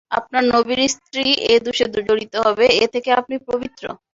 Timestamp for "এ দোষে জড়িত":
1.47-2.33